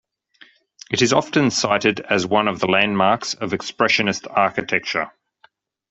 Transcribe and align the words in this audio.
It 0.89 1.03
is 1.03 1.13
often 1.13 1.51
cited 1.51 1.99
as 1.99 2.25
one 2.25 2.47
of 2.47 2.59
the 2.59 2.65
landmarks 2.65 3.35
of 3.35 3.51
expressionist 3.51 4.25
architecture. 4.27 5.11